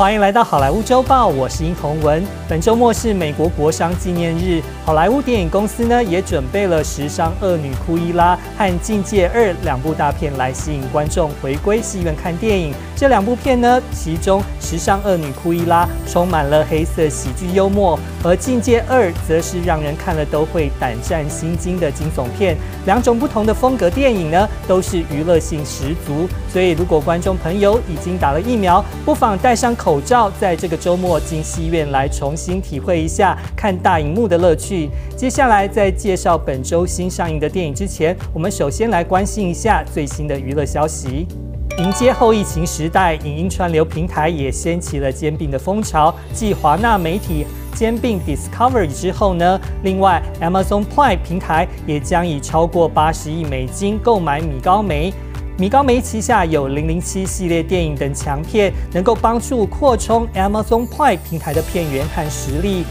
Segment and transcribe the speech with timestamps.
[0.00, 2.24] 欢迎来到好莱坞周报，我是殷宏文。
[2.48, 12.72] 本周末是美国国殤纪念日，好莱坞电影公司呢也准备了《时尚恶女库伊拉》和《境界二》两部大片来吸引观众回归戏院看电影。
[12.96, 22.56] 这两部片呢，其中《时尚恶女库伊拉》充满了黑色喜剧幽默，而《境界二》则是让人看了都会胆战心惊的惊悚片。
[22.86, 26.26] 两种不同的风格电影呢，都是娱乐性十足。
[26.50, 29.89] 所以，如果观众朋友已经打了疫苗，不妨戴上口。
[29.90, 34.88] 口罩，在这个周末进戏院来重新体会一下看大荧幕的乐趣。
[35.16, 41.26] 接下来，在介绍本周新上映的电影之前，我们首先来关心一下最新的娱乐消息。
[41.78, 46.14] 迎接后疫情时代，影音串流平台也掀起了兼并的风潮。
[46.32, 47.44] 继华纳媒体
[47.74, 55.12] 兼并 Discovery 之后呢，另外 Amazon Prime 平台也将以超过八十亿美金购买米高梅。
[55.60, 62.82] 米高梅旗下有《零零七》系列电影等强片，能够帮助扩充 Amazon Prime 平台的片源和实力。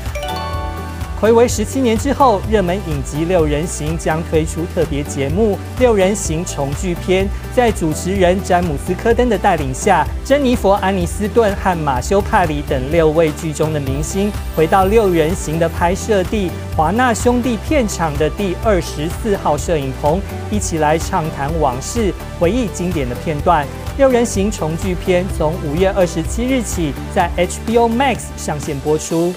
[1.22, 7.26] 睽违十七年之后，热门影集《六人行》将推出特别节目《六人行重聚篇》。
[7.54, 23.66] 在主持人詹姆斯·科登的带领下，珍妮佛·安妮斯顿和马修·帕里等六位剧中的明星回到《六人行》的拍摄地华纳兄弟片场的第二十四号摄影棚，一起来畅谈往事，回忆经典的片段。
[23.98, 29.34] 《六人行重聚篇》从五月二十七日起在 HBO Max 上线播出。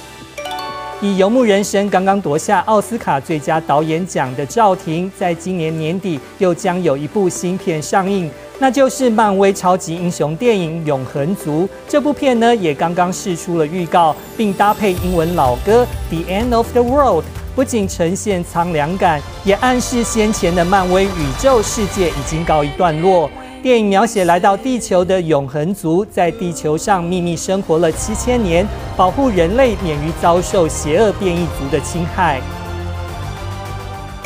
[1.02, 11.64] 以《游牧人生》刚刚夺下奥斯卡最佳导演奖的赵婷，在今年年底又将有一部新片上映，那就是漫威超级英雄电影《永恒族》。
[11.88, 17.24] 这部片呢，也刚刚释出了预告，并搭配英文老歌《The End of the World》，
[17.56, 23.28] 不仅呈现苍凉感，也暗示先前的漫威宇宙世界已经告一段落。
[23.62, 32.40] 电影描写来到地球的永恒族，在地球上秘密生活了七千年，保护人类免于遭受邪恶变异族的侵害。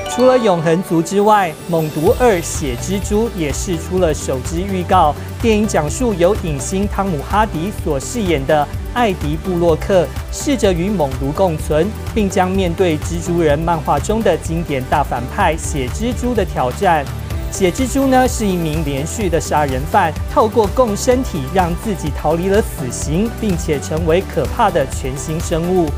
[0.08, 5.14] 除了永恒族之外，《猛毒二：血蜘蛛》也释出了首支预告。
[5.42, 17.04] 电影讲述由影星汤姆·哈迪所饰演的艾迪·布洛克，试着与猛毒共存，并将面对蜘蛛人漫画中的经典大反派血蜘蛛的挑战。
[17.50, 25.88] 血蜘蛛呢，是一名连续的杀人犯，透过共生体让自己逃离了死刑，并且成为可怕的全新生物。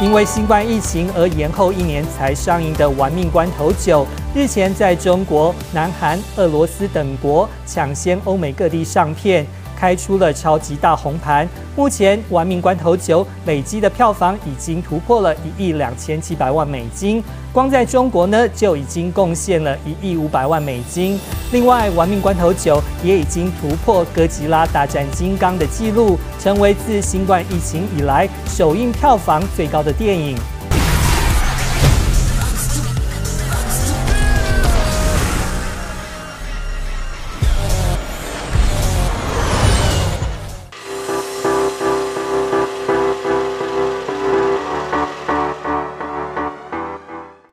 [0.00, 9.44] 因为新冠疫情而延后一年才上映的《玩命关头九》，日前在中国、南韩、俄罗斯等国抢先欧美各地上片。
[9.80, 21.18] 开出了超级大红盘，目前《玩命关头九》累积的票房已经突破了一亿两千七百万美金，光在中国呢就已经贡献了一亿五百万美金。
[21.50, 30.36] 另外，《玩命关头九》也已经突破《哥吉拉大战金刚》的纪录，成为自新冠疫情以来首映票房最高的电影。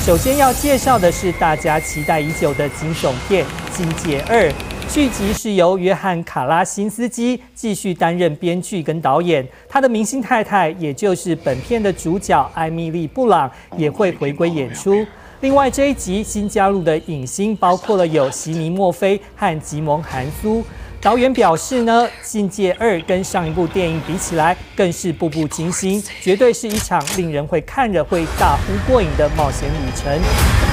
[0.07, 3.45] 首先要介绍的是大家期待已久的惊悚片
[3.77, 4.49] 《�境界二》，
[4.87, 15.05] 续集是由约翰·卡拉辛斯基继续担任编剧跟导演，他的明星太太，也就是本片的主角艾米丽·布朗，也会回归演出。
[15.41, 20.63] 另外这一集新加入的影星包括了有席尼·墨菲和吉蒙·韩苏。
[20.99, 30.66] 导演表示呢，《境界二》跟上一部电影比起来，更是步步惊心，绝对是一场令人会看着会大呼过瘾的冒险旅程。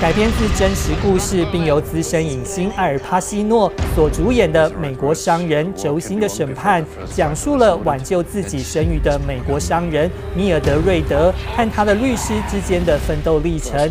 [0.00, 6.82] 改编自真实故事，并由资深影星艾尔帕西诺所主演的美国商人轴心的审判，
[7.14, 13.90] 讲述了挽救自己声誉的美国商人米尔德瑞德和他的律师之间的奋斗历程。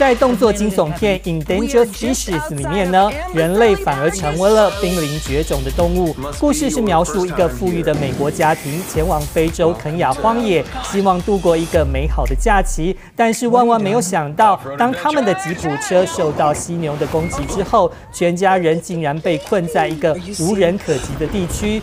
[0.00, 6.16] 在动作惊悚片《Endangered Species》里面呢，人类反而成为了濒临绝种的动物。
[6.38, 12.96] 故事是描述一个富裕的美国家庭前往非洲肯雅荒野，希望度过一个美好的假期。
[13.14, 21.82] 但是万万没有想到，当他们的吉普车受到犀牛的攻击之后，全家人竟然被困在一个无人可及的地区。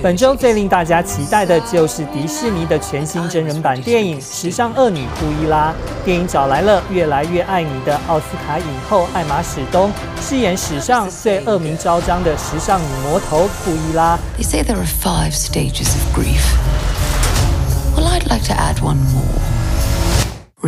[0.00, 5.74] 本周最令大家期待的就是迪士尼的全新真人版电影《时尚恶女库伊拉》。
[6.04, 9.90] 电影找来了越来越爱你的奥斯卡影后艾玛史东，
[10.20, 14.16] 饰演史上最恶名昭彰的时尚女魔头库伊拉。
[14.38, 16.44] They say there are five stages of grief.
[17.96, 19.47] Well, I'd like to add one more.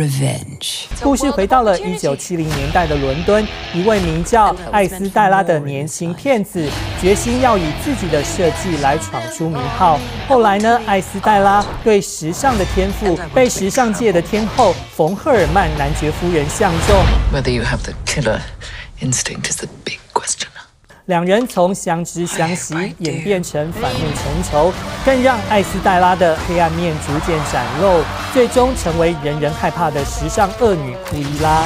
[0.01, 0.85] Revenge。
[1.03, 6.67] 故事回到了一九七零年代的伦敦，一位名叫艾斯黛拉的年轻骗子，
[6.99, 9.99] 决心要以自己的设计来闯出名号。
[10.27, 16.95] 后来呢，艾斯黛拉对时尚的天赋被时尚界的天后冯赫尔曼男爵夫人相中。
[17.31, 18.41] Whether you have the killer
[19.01, 20.00] instinct is the big question.
[21.05, 24.71] 两人从相知相惜演变成反目成仇，
[25.03, 31.63] 更让艾斯黛拉的黑暗面逐渐展露，最终成为人人害怕的时尚恶女库伊拉。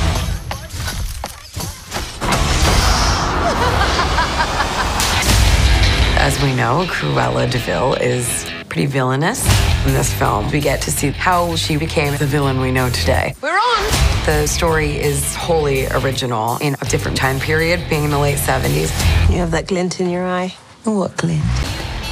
[6.17, 9.44] As we know, Cruella de Vil is pretty villainous.
[9.86, 13.34] In this film, we get to see how she became the villain we know today.
[13.40, 13.84] We're on.
[14.26, 18.90] The story is wholly original in a different time period, being in the late 70s.
[19.30, 20.54] You have that glint in your eye.
[20.84, 21.42] What glint?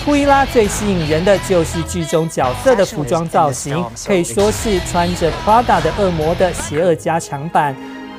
[0.05, 7.77] 库伊拉最吸引人的就是剧中角色的服装造型，可以说是穿着 Prada 的恶魔的邪恶加强版。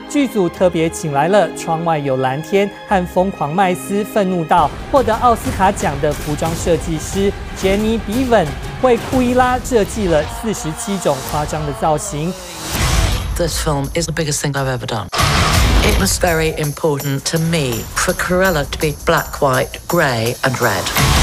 [0.08, 8.46] 剧组特别请来了《窗外有蓝天》和《疯狂麦斯》愤怒到获得奥斯卡奖的服装设计师 Jenny Beavan
[8.82, 12.32] 为库伊拉设计了四十七种夸张的造型。
[13.36, 15.08] This film is the biggest thing I've ever done.
[15.84, 21.13] It was very important to me for Cruella to be black, white, grey, and red.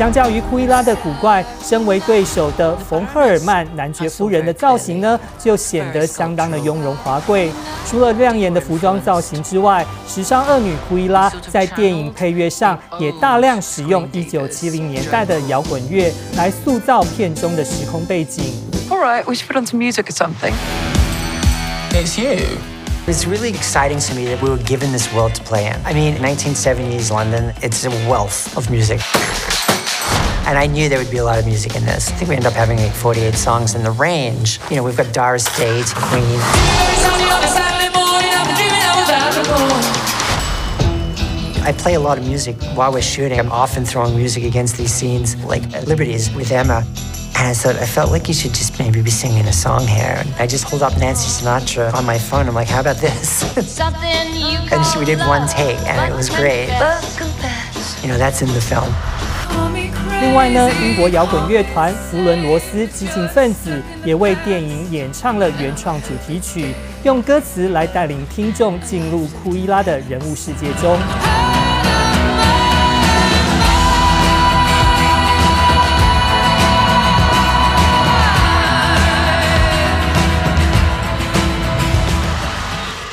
[0.00, 7.52] 相较于库伊拉的古怪，身为对手的冯赫尔曼男爵夫人的造型呢，就显得相当的雍容华贵。
[7.86, 18.54] 除了亮眼的服装造型之外，时尚恶女库伊拉在电影配乐上也大量使用1970年代的摇滚乐来塑造片中的时空背景。
[18.88, 20.54] All right, we should put on some music or something.
[21.90, 22.38] It's you.
[23.06, 25.76] It's really exciting to me that we were given this world to play in.
[25.84, 29.02] I mean, 1970s London, it's a wealth of music.
[30.46, 32.10] And I knew there would be a lot of music in this.
[32.10, 34.58] I think we end up having like 48 songs in the range.
[34.70, 36.40] You know, we've got Doris Day Queen.
[41.62, 43.38] I play a lot of music while we're shooting.
[43.38, 46.84] I'm often throwing music against these scenes, like Liberties with Emma.
[47.36, 50.16] And I thought, I felt like you should just maybe be singing a song here.
[50.18, 52.48] And I just hold up Nancy Sinatra on my phone.
[52.48, 53.42] I'm like, how about this?
[54.72, 56.68] and she, we did one take, and it was great.
[58.02, 58.92] You know, that's in the film.
[60.22, 70.98] 另外呢，英国摇滚乐团弗伦罗斯激进分子也为电影演唱了原创主题曲，用歌词来带领听众进入库伊拉的人物世界中。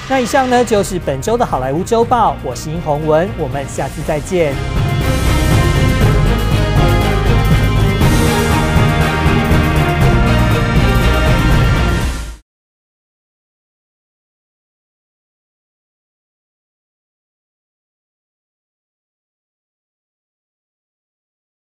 [0.10, 4.54] 那以上呢，就是本周的好莱坞周报，我是殷宏文，我们下次再见。